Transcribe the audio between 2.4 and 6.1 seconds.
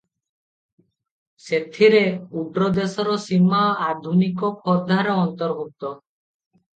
ଓଡ଼୍ରଦେଶର ସୀମା ଆଧୁନିକ ଖୋର୍ଦ୍ଧାର ଅନ୍ତର୍ଭୂତ।